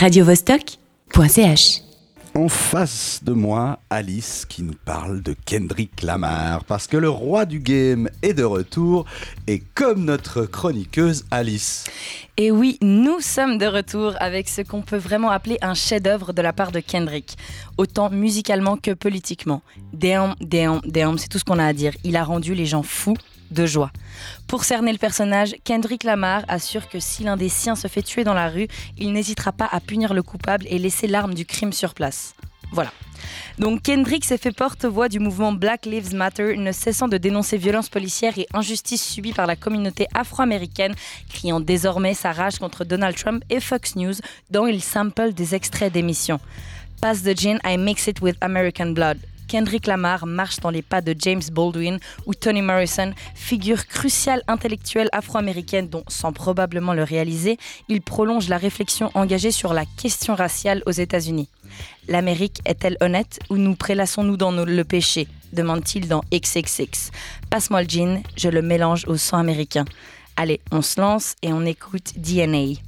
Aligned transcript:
radiovostok.ch 0.00 1.82
En 2.34 2.48
face 2.48 3.20
de 3.22 3.34
moi, 3.34 3.80
Alice 3.90 4.46
qui 4.48 4.62
nous 4.62 4.76
parle 4.86 5.20
de 5.20 5.36
Kendrick 5.44 6.02
Lamar, 6.02 6.64
parce 6.64 6.86
que 6.86 6.96
le 6.96 7.10
roi 7.10 7.44
du 7.44 7.60
game 7.60 8.08
est 8.22 8.32
de 8.32 8.42
retour, 8.42 9.04
et 9.46 9.62
comme 9.74 10.06
notre 10.06 10.46
chroniqueuse 10.46 11.26
Alice. 11.30 11.84
Et 12.38 12.50
oui, 12.50 12.78
nous 12.80 13.20
sommes 13.20 13.58
de 13.58 13.66
retour 13.66 14.14
avec 14.20 14.48
ce 14.48 14.62
qu'on 14.62 14.80
peut 14.80 14.96
vraiment 14.96 15.28
appeler 15.28 15.58
un 15.60 15.74
chef-d'œuvre 15.74 16.32
de 16.32 16.40
la 16.40 16.54
part 16.54 16.72
de 16.72 16.80
Kendrick, 16.80 17.36
autant 17.76 18.08
musicalement 18.08 18.78
que 18.78 18.92
politiquement. 18.92 19.60
Damn, 19.92 20.34
damn, 20.40 20.80
damn, 20.86 21.18
c'est 21.18 21.28
tout 21.28 21.38
ce 21.38 21.44
qu'on 21.44 21.58
a 21.58 21.66
à 21.66 21.74
dire. 21.74 21.92
Il 22.04 22.16
a 22.16 22.24
rendu 22.24 22.54
les 22.54 22.64
gens 22.64 22.82
fous 22.82 23.18
de 23.50 23.66
joie. 23.66 23.90
Pour 24.46 24.64
cerner 24.64 24.92
le 24.92 24.98
personnage, 24.98 25.54
Kendrick 25.64 26.04
Lamar 26.04 26.42
assure 26.48 26.88
que 26.88 27.00
si 27.00 27.24
l'un 27.24 27.36
des 27.36 27.48
siens 27.48 27.76
se 27.76 27.88
fait 27.88 28.02
tuer 28.02 28.24
dans 28.24 28.34
la 28.34 28.48
rue, 28.48 28.68
il 28.98 29.12
n'hésitera 29.12 29.52
pas 29.52 29.68
à 29.70 29.80
punir 29.80 30.14
le 30.14 30.22
coupable 30.22 30.66
et 30.68 30.78
laisser 30.78 31.06
l'arme 31.06 31.34
du 31.34 31.46
crime 31.46 31.72
sur 31.72 31.94
place. 31.94 32.34
Voilà. 32.72 32.92
Donc 33.58 33.82
Kendrick 33.82 34.24
s'est 34.24 34.38
fait 34.38 34.52
porte-voix 34.52 35.08
du 35.08 35.18
mouvement 35.18 35.52
Black 35.52 35.86
Lives 35.86 36.14
Matter, 36.14 36.56
ne 36.56 36.72
cessant 36.72 37.08
de 37.08 37.18
dénoncer 37.18 37.58
violences 37.58 37.88
policières 37.88 38.38
et 38.38 38.46
injustices 38.54 39.04
subies 39.04 39.32
par 39.32 39.46
la 39.46 39.56
communauté 39.56 40.06
afro-américaine, 40.14 40.94
criant 41.28 41.60
désormais 41.60 42.14
sa 42.14 42.32
rage 42.32 42.58
contre 42.58 42.84
Donald 42.84 43.16
Trump 43.16 43.42
et 43.50 43.60
Fox 43.60 43.96
News, 43.96 44.14
dont 44.50 44.66
il 44.66 44.82
sample 44.82 45.32
des 45.32 45.54
extraits 45.54 45.92
d'émissions. 45.92 46.40
Pass 47.00 47.22
the 47.22 47.36
gin, 47.36 47.58
I 47.64 47.76
mix 47.76 48.06
it 48.06 48.20
with 48.20 48.36
American 48.40 48.92
blood. 48.92 49.18
Kendrick 49.50 49.88
Lamar 49.88 50.26
marche 50.26 50.60
dans 50.60 50.70
les 50.70 50.80
pas 50.80 51.00
de 51.00 51.12
James 51.18 51.42
Baldwin 51.50 51.98
ou 52.24 52.34
Toni 52.34 52.62
Morrison, 52.62 53.12
figure 53.34 53.84
cruciale 53.88 54.44
intellectuelle 54.46 55.08
afro-américaine 55.10 55.88
dont, 55.88 56.04
sans 56.06 56.32
probablement 56.32 56.94
le 56.94 57.02
réaliser, 57.02 57.58
il 57.88 58.00
prolonge 58.00 58.48
la 58.48 58.58
réflexion 58.58 59.10
engagée 59.14 59.50
sur 59.50 59.74
la 59.74 59.86
question 59.86 60.36
raciale 60.36 60.84
aux 60.86 60.92
États-Unis. 60.92 61.48
L'Amérique 62.06 62.60
est-elle 62.64 62.96
honnête 63.00 63.40
ou 63.50 63.56
nous 63.56 63.74
prélassons-nous 63.74 64.36
dans 64.36 64.52
le 64.52 64.84
péché? 64.84 65.26
demande-t-il 65.52 66.06
dans 66.06 66.22
XXX. 66.32 67.10
Passe-moi 67.50 67.82
le 67.82 67.88
gin, 67.88 68.22
je 68.36 68.48
le 68.48 68.62
mélange 68.62 69.04
au 69.08 69.16
sang 69.16 69.38
américain. 69.38 69.84
Allez, 70.36 70.60
on 70.70 70.80
se 70.80 71.00
lance 71.00 71.34
et 71.42 71.52
on 71.52 71.66
écoute 71.66 72.12
DNA. 72.18 72.78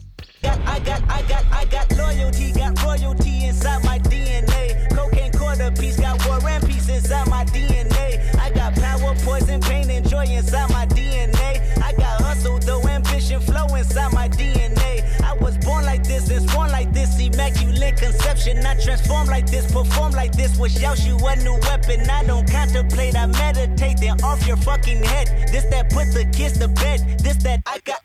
Inside 7.13 7.29
my 7.29 7.45
DNA. 7.45 8.41
I 8.41 8.51
got 8.51 8.75
power, 8.75 9.15
poison, 9.19 9.61
pain, 9.61 9.91
and 9.91 10.09
joy 10.09 10.25
inside 10.25 10.71
my 10.71 10.87
DNA. 10.87 11.61
I 11.83 11.93
got 11.93 12.23
hustle, 12.23 12.59
though 12.59 12.83
ambition, 12.89 13.41
flow 13.41 13.67
inside 13.75 14.13
my 14.13 14.29
DNA. 14.29 15.21
I 15.23 15.35
was 15.35 15.59
born 15.59 15.85
like 15.85 16.05
this 16.05 16.31
and 16.31 16.49
born 16.53 16.71
like 16.71 16.93
this, 16.93 17.21
immaculate 17.21 17.97
conception. 17.97 18.65
I 18.65 18.81
transform 18.81 19.27
like 19.27 19.47
this, 19.51 19.71
perform 19.71 20.13
like 20.13 20.33
this. 20.33 20.57
Was 20.59 20.75
Yaoshu 20.77 21.17
a 21.21 21.37
new 21.45 21.59
weapon? 21.69 22.09
I 22.09 22.25
don't 22.25 22.51
contemplate, 22.51 23.15
I 23.17 23.27
meditate. 23.27 23.99
Then 24.01 24.21
off 24.23 24.47
your 24.47 24.57
fucking 24.57 25.03
head. 25.03 25.49
This 25.53 25.65
that 25.67 25.91
put 25.91 26.13
the 26.13 26.25
kids 26.33 26.59
to 26.59 26.69
bed. 26.69 27.19
This 27.19 27.37
that 27.43 27.61
I 27.67 27.79
got, 27.85 28.01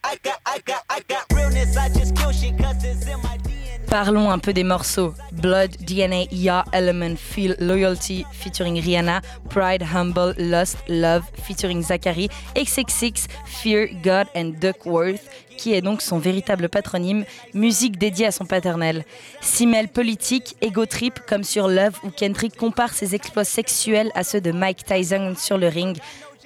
Parlons 3.98 4.30
un 4.30 4.38
peu 4.38 4.54
des 4.54 4.64
morceaux. 4.64 5.16
Blood, 5.32 5.72
DNA, 5.80 6.26
Ya, 6.32 6.66
Element, 6.72 7.16
Feel, 7.16 7.56
Loyalty 7.60 8.28
featuring 8.32 8.80
Rihanna, 8.80 9.22
Pride, 9.50 9.82
Humble, 9.82 10.36
Lust, 10.38 10.78
Love 10.88 11.24
featuring 11.42 11.82
Zachary, 11.82 12.30
XXX, 12.56 13.26
Fear, 13.48 13.88
God 14.04 14.28
and 14.36 14.52
Duckworth, 14.62 15.24
qui 15.58 15.74
est 15.74 15.82
donc 15.82 16.04
son 16.04 16.20
véritable 16.20 16.70
patronyme, 16.70 17.26
musique 17.56 17.98
dédiée 17.98 18.28
à 18.28 18.32
son 18.32 18.46
paternel. 18.46 19.04
Simel 19.42 19.88
politique, 19.88 20.56
ego 20.62 20.86
trip 20.86 21.20
comme 21.28 21.44
sur 21.44 21.68
Love 21.68 21.98
où 22.04 22.12
Kendrick 22.12 22.56
compare 22.56 22.94
ses 22.94 23.16
exploits 23.16 23.46
sexuels 23.46 24.12
à 24.14 24.24
ceux 24.24 24.42
de 24.42 24.52
Mike 24.52 24.86
Tyson 24.86 25.34
sur 25.36 25.58
le 25.58 25.70
ring. 25.70 25.98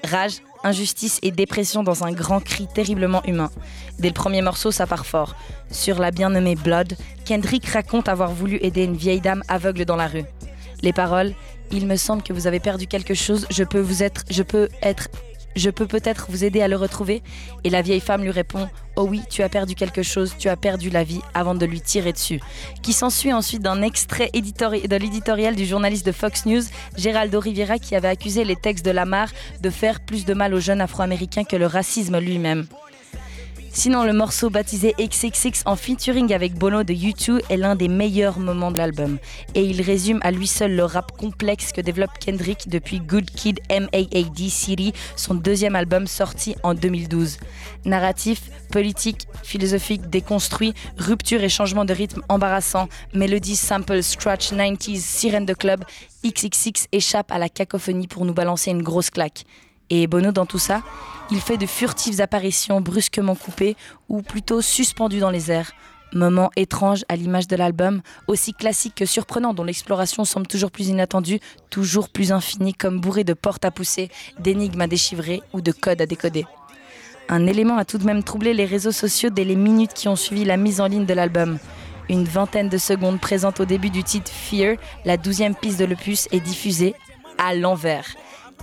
Rage, 0.05 0.37
injustice 0.63 1.19
et 1.21 1.31
dépression 1.31 1.83
dans 1.83 2.03
un 2.03 2.11
grand 2.11 2.39
cri 2.39 2.67
terriblement 2.73 3.23
humain. 3.25 3.51
Dès 3.99 4.09
le 4.09 4.13
premier 4.13 4.41
morceau, 4.41 4.71
ça 4.71 4.87
part 4.87 5.05
fort. 5.05 5.35
Sur 5.69 5.99
la 5.99 6.11
bien-nommée 6.11 6.55
Blood, 6.55 6.95
Kendrick 7.25 7.65
raconte 7.67 8.09
avoir 8.09 8.31
voulu 8.31 8.57
aider 8.61 8.83
une 8.83 8.95
vieille 8.95 9.21
dame 9.21 9.43
aveugle 9.47 9.85
dans 9.85 9.95
la 9.95 10.07
rue. 10.07 10.25
Les 10.81 10.93
paroles 10.93 11.33
Il 11.71 11.87
me 11.87 11.95
semble 11.95 12.23
que 12.23 12.33
vous 12.33 12.47
avez 12.47 12.59
perdu 12.59 12.87
quelque 12.87 13.13
chose, 13.13 13.47
je 13.49 13.63
peux 13.63 13.79
vous 13.79 14.03
être, 14.03 14.25
je 14.29 14.43
peux 14.43 14.67
être 14.81 15.07
je 15.55 15.69
peux 15.69 15.87
peut-être 15.87 16.27
vous 16.29 16.43
aider 16.43 16.61
à 16.61 16.67
le 16.67 16.75
retrouver 16.75 17.21
Et 17.63 17.69
la 17.69 17.81
vieille 17.81 17.99
femme 17.99 18.23
lui 18.23 18.31
répond 18.31 18.69
Oh 18.97 19.07
oui, 19.09 19.21
tu 19.29 19.41
as 19.41 19.49
perdu 19.49 19.75
quelque 19.75 20.03
chose, 20.03 20.35
tu 20.37 20.49
as 20.49 20.57
perdu 20.57 20.89
la 20.89 21.03
vie 21.03 21.21
avant 21.33 21.55
de 21.55 21.65
lui 21.65 21.79
tirer 21.79 22.11
dessus. 22.11 22.41
Qui 22.81 22.91
s'ensuit 22.91 23.31
ensuite 23.31 23.61
d'un 23.61 23.81
extrait 23.81 24.29
de 24.33 24.95
l'éditorial 24.97 25.55
du 25.55 25.65
journaliste 25.65 26.05
de 26.05 26.11
Fox 26.11 26.45
News, 26.45 26.63
Geraldo 26.97 27.39
Rivera, 27.39 27.79
qui 27.79 27.95
avait 27.95 28.09
accusé 28.09 28.43
les 28.43 28.57
textes 28.57 28.85
de 28.85 28.91
Lamar 28.91 29.29
de 29.61 29.69
faire 29.69 30.01
plus 30.01 30.25
de 30.25 30.33
mal 30.33 30.53
aux 30.53 30.59
jeunes 30.59 30.81
afro-américains 30.81 31.45
que 31.45 31.55
le 31.55 31.67
racisme 31.67 32.19
lui-même. 32.19 32.67
Sinon, 33.73 34.03
le 34.03 34.11
morceau 34.11 34.49
baptisé 34.49 34.93
XXX 34.99 35.61
en 35.65 35.77
featuring 35.77 36.33
avec 36.33 36.55
Bono 36.55 36.83
de 36.83 36.93
U2 36.93 37.41
est 37.49 37.55
l'un 37.55 37.77
des 37.77 37.87
meilleurs 37.87 38.37
moments 38.37 38.69
de 38.69 38.77
l'album. 38.77 39.17
Et 39.55 39.63
il 39.63 39.81
résume 39.81 40.19
à 40.23 40.31
lui 40.31 40.45
seul 40.45 40.75
le 40.75 40.83
rap 40.83 41.17
complexe 41.17 41.71
que 41.71 41.79
développe 41.79 42.19
Kendrick 42.19 42.67
depuis 42.67 42.99
Good 42.99 43.31
Kid 43.31 43.61
M.A.A.D. 43.69 44.49
City, 44.49 44.91
son 45.15 45.35
deuxième 45.35 45.77
album 45.77 46.05
sorti 46.05 46.55
en 46.63 46.73
2012. 46.73 47.37
Narratif, 47.85 48.41
politique, 48.71 49.25
philosophique, 49.41 50.09
déconstruit, 50.09 50.73
rupture 50.97 51.41
et 51.41 51.49
changement 51.49 51.85
de 51.85 51.93
rythme 51.93 52.21
embarrassant, 52.27 52.89
mélodie, 53.13 53.55
sample, 53.55 54.03
scratch, 54.03 54.51
90s, 54.51 54.99
sirène 54.99 55.45
de 55.45 55.53
club, 55.53 55.85
XXX 56.25 56.87
échappe 56.91 57.31
à 57.31 57.39
la 57.39 57.47
cacophonie 57.47 58.07
pour 58.07 58.25
nous 58.25 58.33
balancer 58.33 58.69
une 58.69 58.83
grosse 58.83 59.09
claque. 59.09 59.45
Et 59.91 60.07
Bono 60.07 60.31
dans 60.31 60.45
tout 60.45 60.57
ça, 60.57 60.81
il 61.31 61.41
fait 61.41 61.57
de 61.57 61.65
furtives 61.65 62.21
apparitions 62.21 62.79
brusquement 62.79 63.35
coupées 63.35 63.75
ou 64.07 64.21
plutôt 64.21 64.61
suspendues 64.61 65.19
dans 65.19 65.29
les 65.29 65.51
airs. 65.51 65.73
Moment 66.13 66.49
étrange 66.55 67.03
à 67.09 67.17
l'image 67.17 67.47
de 67.47 67.57
l'album, 67.57 68.01
aussi 68.27 68.53
classique 68.53 68.95
que 68.95 69.05
surprenant 69.05 69.53
dont 69.53 69.65
l'exploration 69.65 70.23
semble 70.23 70.47
toujours 70.47 70.71
plus 70.71 70.87
inattendue, 70.87 71.39
toujours 71.69 72.07
plus 72.07 72.31
infinie 72.31 72.73
comme 72.73 72.99
bourré 73.01 73.25
de 73.25 73.33
portes 73.33 73.65
à 73.65 73.71
pousser, 73.71 74.09
d'énigmes 74.39 74.81
à 74.81 74.87
déchiffrer 74.87 75.41
ou 75.53 75.59
de 75.59 75.73
codes 75.73 76.01
à 76.01 76.05
décoder. 76.05 76.45
Un 77.27 77.45
élément 77.45 77.77
a 77.77 77.85
tout 77.85 77.97
de 77.97 78.05
même 78.05 78.23
troublé 78.23 78.53
les 78.53 78.65
réseaux 78.65 78.91
sociaux 78.91 79.29
dès 79.29 79.45
les 79.45 79.55
minutes 79.55 79.93
qui 79.93 80.07
ont 80.07 80.15
suivi 80.15 80.45
la 80.45 80.57
mise 80.57 80.79
en 80.79 80.87
ligne 80.87 81.05
de 81.05 81.13
l'album. 81.13 81.59
Une 82.09 82.25
vingtaine 82.25 82.69
de 82.69 82.77
secondes 82.77 83.19
présentes 83.19 83.59
au 83.59 83.65
début 83.65 83.89
du 83.89 84.03
titre 84.03 84.31
Fear, 84.31 84.77
la 85.03 85.17
douzième 85.17 85.55
piste 85.55 85.79
de 85.79 85.85
l'opus, 85.85 86.29
est 86.31 86.39
diffusée 86.39 86.93
à 87.37 87.55
l'envers. 87.55 88.05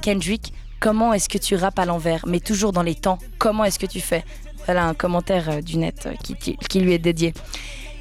Kendrick, 0.02 0.52
Comment 0.80 1.12
est-ce 1.12 1.28
que 1.28 1.38
tu 1.38 1.56
rappes 1.56 1.78
à 1.80 1.84
l'envers, 1.84 2.24
mais 2.26 2.38
toujours 2.38 2.72
dans 2.72 2.82
les 2.82 2.94
temps? 2.94 3.18
Comment 3.38 3.64
est-ce 3.64 3.80
que 3.80 3.86
tu 3.86 4.00
fais? 4.00 4.24
Voilà 4.66 4.84
un 4.84 4.94
commentaire 4.94 5.50
euh, 5.50 5.60
du 5.60 5.76
net 5.76 6.06
euh, 6.06 6.12
qui, 6.68 6.80
lui 6.80 6.92
est 6.92 6.98
dédié. 6.98 7.34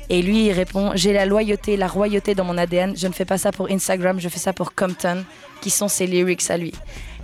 Et 0.09 0.21
lui, 0.21 0.45
il 0.45 0.51
répond 0.51 0.91
J'ai 0.93 1.11
la 1.11 1.25
loyauté, 1.25 1.75
la 1.75 1.87
royauté 1.87 2.35
dans 2.35 2.43
mon 2.43 2.57
ADN. 2.57 2.95
Je 2.95 3.07
ne 3.07 3.13
fais 3.13 3.25
pas 3.25 3.39
ça 3.39 3.51
pour 3.51 3.71
Instagram, 3.71 4.19
je 4.19 4.29
fais 4.29 4.39
ça 4.39 4.53
pour 4.53 4.75
Compton, 4.75 5.23
qui 5.61 5.71
sont 5.71 5.87
ses 5.87 6.05
lyrics 6.05 6.49
à 6.51 6.57
lui. 6.57 6.71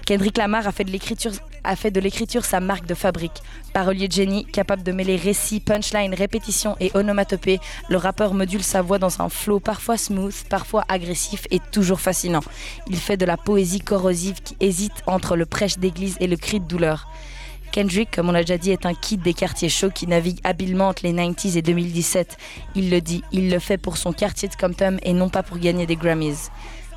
Kendrick 0.06 0.38
Lamar 0.38 0.68
a 0.68 0.72
fait 0.74 0.84
de 1.92 2.00
l'écriture 2.02 2.44
sa 2.44 2.60
marque 2.60 2.86
de 2.86 2.94
fabrique. 2.94 3.42
Parolier 3.72 4.10
de 4.10 4.14
génie, 4.14 4.46
capable 4.46 4.84
de 4.84 4.92
mêler 4.92 5.16
récit, 5.16 5.62
punchline, 5.62 6.14
répétition 6.14 6.76
et 6.82 6.92
onomatopée, 6.94 7.60
le 7.90 7.96
rappeur 7.96 8.34
module 8.34 8.64
sa 8.64 8.82
voix 8.82 9.00
dans 9.00 9.22
un 9.22 9.30
flow 9.30 9.62
parfois 9.62 9.98
smooth, 9.98 10.36
parfois 10.50 10.84
agressif 10.90 11.48
et 11.52 11.60
toujours 11.72 12.02
fascinant. 12.02 12.44
Il 12.88 12.98
fait 12.98 13.16
de 13.16 13.26
la 13.26 13.38
poésie 13.38 13.80
corrosive 13.80 14.42
qui 14.44 14.58
hésite 14.60 15.04
entre 15.08 15.38
le 15.38 15.46
prêche 15.46 15.78
d'église 15.78 16.18
et 16.20 16.28
le 16.28 16.36
cri 16.36 16.60
de 16.60 16.68
douleur. 16.68 17.08
Kendrick, 17.72 18.12
comme 18.12 18.30
on 18.30 18.34
l'a 18.34 18.42
déjà 18.42 18.58
dit, 18.58 18.72
est 18.72 18.86
un 18.86 18.94
kid 18.94 19.22
des 19.22 19.34
quartiers 19.34 19.70
chauds 19.70 19.90
qui 19.90 20.06
navigue 20.06 20.40
habilement 20.44 20.90
entre 20.90 21.04
les 21.06 21.14
90s 21.14 21.58
et 21.58 21.62
2017. 21.64 22.38
Il 22.76 22.92
le 22.92 23.02
dit, 23.02 23.24
il 23.32 23.50
le 23.50 23.58
fait 23.58 23.80
pour 23.80 23.98
son 23.98 24.12
quartier 24.14 24.50
de 24.50 24.56
Compton 24.56 24.98
et 25.02 25.14
non 25.14 25.30
pas 25.30 25.42
pour 25.42 25.58
gagner 25.58 25.88
des 25.88 25.96
Grammys. 25.96 26.52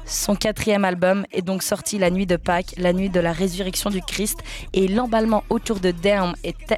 Son 0.09 0.37
quatrième 0.37 0.85
album 0.85 1.27
est 1.33 1.43
donc 1.43 1.65
sorti 1.65 1.99
la 1.99 2.11
nuit 2.11 2.27
de 2.27 2.37
Pâques, 2.37 2.75
la 2.79 2.93
nuit 2.93 3.11
de 3.11 3.19
la 3.19 3.33
résurrection 3.33 3.91
du 3.91 4.01
Christ, 4.01 4.39
et 4.73 4.87
l'emballement 4.87 5.43
autour 5.51 5.81
de 5.81 5.91
Damn 5.91 6.35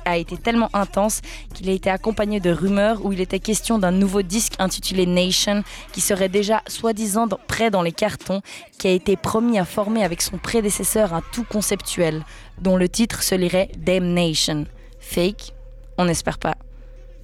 a 0.07 0.17
été 0.17 0.39
tellement 0.39 0.71
intense 0.73 1.21
qu'il 1.55 1.69
a 1.69 1.73
été 1.73 1.91
accompagné 1.91 2.41
de 2.41 2.51
rumeurs 2.51 3.05
où 3.05 3.13
il 3.13 3.21
était 3.21 3.39
question 3.39 3.79
d'un 3.79 3.91
nouveau 3.91 4.23
disque 4.23 4.55
intitulé 4.59 5.05
Nation, 5.05 5.63
qui 5.93 6.01
serait 6.01 6.31
déjà 6.31 6.63
soi-disant 6.69 7.29
prêt 7.47 7.71
dans 7.71 7.83
les 7.83 7.93
cartons, 7.93 8.41
qui 8.79 8.89
a 8.89 8.93
été 8.93 9.17
promis 9.17 9.59
à 9.59 9.67
former 9.67 10.05
avec 10.05 10.23
son 10.23 10.39
prédécesseur 10.39 11.13
un 11.13 11.23
tout 11.33 11.45
conceptuel, 11.45 12.25
dont 12.63 12.79
le 12.79 12.89
titre 12.89 13.23
se 13.23 13.35
lirait 13.35 13.71
Damn 13.77 14.15
Nation. 14.15 14.65
Fake 15.01 15.53
On 15.99 16.07
n'espère 16.07 16.39
pas. 16.39 16.55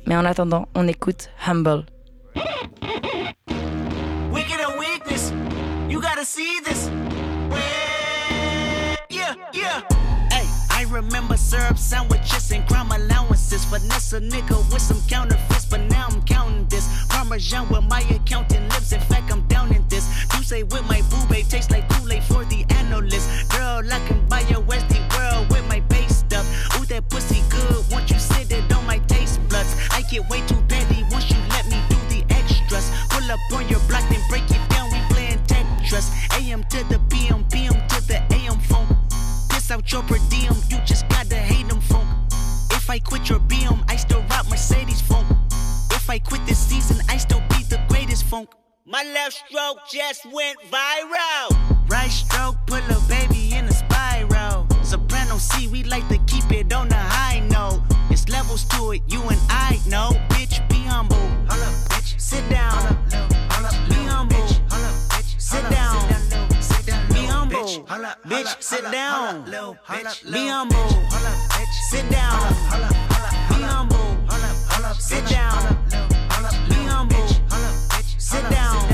Mais 0.06 0.16
en 0.16 0.26
attendant, 0.26 0.68
on 0.74 0.86
écoute 0.86 1.30
Humble. 1.46 1.86
See 6.24 6.58
this. 6.60 6.88
Yeah, 9.10 9.34
yeah. 9.52 9.82
Hey, 10.30 10.46
I 10.70 10.86
remember 10.90 11.36
syrup 11.36 11.76
sandwiches 11.76 12.50
and 12.50 12.66
crime 12.66 12.90
allowances. 12.90 13.64
Finesse 13.66 14.14
a 14.14 14.20
nigga 14.20 14.56
with 14.72 14.80
some 14.80 15.00
counterfeits, 15.06 15.66
but 15.66 15.80
now 15.82 16.08
I'm 16.10 16.22
counting 16.22 16.66
this. 16.68 16.88
Parmesan 17.10 17.68
with 17.68 17.84
my 17.84 18.00
accountant 18.10 18.72
lips. 18.72 18.92
In 18.92 19.00
fact, 19.00 19.30
I'm 19.30 19.46
down 19.48 19.74
in 19.74 19.86
this. 19.88 20.08
You 20.34 20.42
say 20.42 20.62
with 20.62 20.84
my 20.88 21.02
boo 21.10 21.26
babe 21.28 21.46
tastes 21.46 21.70
like 21.70 21.88
Kool-Aid 21.90 22.24
for 22.24 22.44
the 22.46 22.64
analyst. 22.70 23.50
Girl, 23.50 23.82
I 23.92 24.00
can 24.08 24.26
buy 24.26 24.40
your 24.48 24.60
Westy 24.60 25.00
world 25.16 25.50
with 25.50 25.66
my 25.68 25.80
base 25.80 26.16
stuff. 26.18 26.46
Ooh, 26.76 26.86
that 26.86 27.08
pussy 27.10 27.42
good. 27.50 27.84
Once 27.92 28.10
you 28.10 28.18
sit 28.18 28.50
it 28.50 28.72
on 28.72 28.86
my 28.86 28.98
taste 29.08 29.40
buds, 29.50 29.76
I 29.90 30.02
get 30.10 30.28
way 30.30 30.40
too 30.46 30.62
petty 30.68 31.04
once 31.10 31.30
you 31.30 31.36
let 31.50 31.66
me 31.66 31.78
do 31.90 31.96
the 32.08 32.24
extras. 32.34 32.90
Pull 33.10 33.30
up 33.30 33.40
on 33.52 33.68
your 33.68 33.80
block, 33.88 33.93
AM 36.54 36.62
to 36.70 36.84
the 36.84 37.00
PM, 37.10 37.44
PM 37.50 37.74
to 37.88 38.00
the 38.06 38.22
AM 38.30 38.60
phone. 38.60 38.86
Piss 39.50 39.72
out 39.72 39.90
your 39.90 40.02
per 40.04 40.18
diem, 40.30 40.54
you 40.70 40.78
just 40.84 41.08
gotta 41.08 41.34
hate 41.34 41.66
them 41.68 41.80
funk. 41.80 42.06
If 42.70 42.88
I 42.88 43.00
quit 43.00 43.28
your 43.28 43.40
BM, 43.40 43.82
I 43.88 43.96
still 43.96 44.22
rock 44.30 44.48
Mercedes 44.48 45.00
funk. 45.00 45.26
If 45.90 46.08
I 46.08 46.20
quit 46.20 46.46
this 46.46 46.60
season, 46.60 47.04
I 47.08 47.16
still 47.16 47.42
be 47.50 47.64
the 47.64 47.80
greatest 47.88 48.24
funk. 48.26 48.50
My 48.86 49.02
left 49.02 49.32
stroke 49.32 49.78
just 49.90 50.26
went 50.26 50.56
viral. 50.70 51.48
Right 51.88 52.12
stroke, 52.22 52.56
put 52.66 52.84
a 52.88 53.00
baby 53.08 53.52
in 53.52 53.64
a 53.64 53.72
spiral. 53.72 54.68
Soprano 54.84 55.38
C, 55.38 55.66
we 55.66 55.82
like 55.82 56.06
to 56.08 56.18
keep 56.28 56.52
it 56.52 56.72
on 56.72 56.88
the 56.88 57.02
high 57.18 57.40
note. 57.50 57.82
It's 58.10 58.28
levels 58.28 58.62
to 58.66 58.92
it, 58.92 59.02
you 59.08 59.20
and 59.22 59.40
I 59.50 59.80
know. 59.88 60.10
Bitch, 60.28 60.56
be 60.68 60.78
humble. 60.86 61.16
bitch. 61.48 62.20
Sit 62.20 62.48
down. 62.48 62.96
Be 63.10 63.43
Bitch, 68.34 68.60
sit 68.60 68.90
down. 68.90 69.44
Be 69.44 70.48
humble. 70.48 70.88
Sit 71.90 72.10
down. 72.10 72.42
Be 73.48 73.62
humble. 73.62 74.18
Sit 74.98 75.24
down. 75.28 75.78
Be 76.68 76.74
humble. 76.90 77.28
Sit 78.18 78.50
down. 78.50 78.88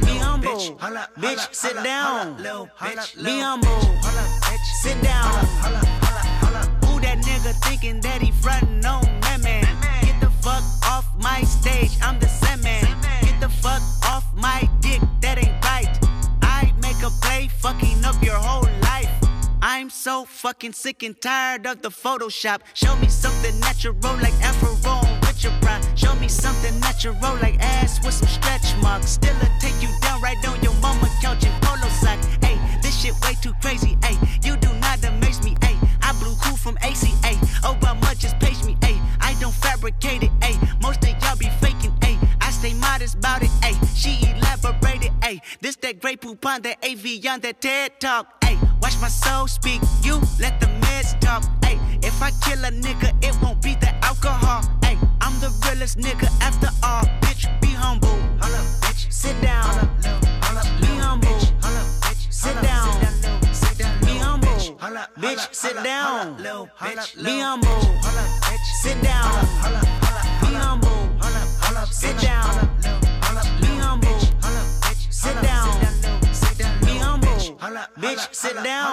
Be 0.00 0.18
humble. 0.18 0.78
Bitch, 1.18 1.52
sit 1.52 1.82
down. 1.82 2.36
Be 2.36 2.48
humble. 3.40 3.96
Holla, 3.98 4.28
bitch. 4.40 4.72
Sit 4.82 5.02
down. 5.02 5.34
Who 6.84 7.00
that 7.00 7.18
nigga 7.18 7.52
thinking 7.64 8.00
that 8.02 8.22
he 8.22 8.30
frontin' 8.30 8.86
on 8.86 9.02
that 9.22 9.40
man? 9.42 9.64
Get 10.02 10.20
the 10.20 10.30
fuck 10.40 10.62
off 10.88 11.06
my 11.20 11.42
stage, 11.42 11.98
I'm 12.00 12.20
the 12.20 12.28
same 12.28 12.62
man. 12.62 13.05
Fucking 20.46 20.72
sick 20.72 21.02
and 21.02 21.20
tired 21.20 21.66
of 21.66 21.82
the 21.82 21.88
Photoshop. 21.88 22.60
Show 22.72 22.94
me 22.98 23.08
something 23.08 23.58
natural 23.58 23.96
like 24.22 24.32
Afro 24.34 24.74
with 25.22 25.42
your 25.42 25.52
bra. 25.60 25.80
Show 25.96 26.14
me 26.14 26.28
something 26.28 26.78
natural 26.78 27.16
like 27.42 27.58
ass 27.58 27.98
with 28.04 28.14
some 28.14 28.28
stretch 28.28 28.76
marks. 28.80 29.10
Still 29.10 29.34
a 29.42 29.48
take 29.58 29.74
you 29.82 29.88
down 30.02 30.22
right 30.22 30.38
on 30.46 30.62
your 30.62 30.74
mama 30.74 31.10
couch 31.20 31.44
in 31.44 31.50
polo 31.62 31.88
sock. 31.88 32.20
Hey, 32.44 32.56
this 32.80 32.96
shit 32.96 33.14
way 33.22 33.34
too 33.42 33.54
crazy. 33.60 33.98
Hey, 34.04 34.16
you 34.44 34.56
do 34.58 34.72
not 34.74 35.02
amaze 35.04 35.42
me. 35.42 35.56
Hey, 35.62 35.76
I 36.00 36.12
blew 36.20 36.36
cool 36.44 36.56
from 36.56 36.76
ACA. 36.76 37.32
Oh, 37.64 37.76
but 37.80 37.96
Obama 37.96 38.16
just 38.16 38.38
page 38.38 38.62
me. 38.62 38.76
Hey, 38.84 39.00
I 39.20 39.34
don't 39.40 39.54
fabricate 39.54 40.22
it. 40.22 40.30
Hey, 40.40 40.56
most 40.80 41.02
of 41.02 41.10
y'all 41.22 41.34
be 41.34 41.50
faking. 41.60 41.92
Hey, 42.00 42.16
I 42.40 42.52
stay 42.52 42.72
modest 42.74 43.16
about 43.16 43.42
it. 43.42 43.50
Hey, 43.64 43.74
she 43.96 44.12
elaborated. 44.30 45.10
Hey, 45.24 45.40
this 45.60 45.74
that 45.82 46.00
great 46.00 46.20
poop 46.20 46.46
on 46.46 46.62
that 46.62 46.76
AV 46.84 47.26
on 47.26 47.40
that 47.40 47.60
TED 47.60 47.98
talk. 47.98 48.44
Hey, 48.44 48.56
watch 48.80 49.00
my 49.00 49.08
soul 49.08 49.46
speak. 49.46 49.80
You 50.02 50.20
let 50.40 50.60
the 50.60 50.66
meds 50.82 51.18
talk. 51.20 51.42
Hey, 51.64 51.78
if 52.02 52.22
I 52.22 52.30
kill 52.44 52.64
a 52.64 52.70
nigga, 52.70 53.12
it 53.22 53.34
won't 53.42 53.62
be 53.62 53.74
the 53.74 53.92
alcohol. 54.04 54.62
Hey, 54.82 54.96
I'm 55.20 55.38
the 55.40 55.50
realest 55.64 55.98
nigga 55.98 56.28
after 56.40 56.68
all. 56.82 57.04
Bitch, 57.22 57.44
be 57.60 57.68
humble. 57.68 58.18
Sit 59.08 59.40
down. 59.42 59.88
Be 60.80 60.86
humble. 61.02 61.40
Sit 62.30 62.62
down. 62.62 62.90
Be 64.02 64.18
humble. 64.18 64.48
Bitch, 65.18 65.54
sit 65.54 65.82
down. 65.82 66.36
Be 67.24 67.40
humble. 67.40 67.65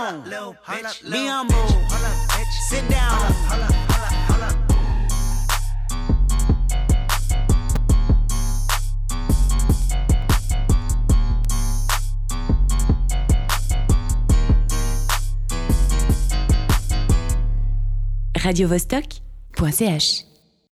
Down. 0.04 0.56
Be 1.10 1.28
humble. 1.28 1.68
Sit 2.70 2.90
down. 2.90 3.20
radiovostok.ch 18.44 20.33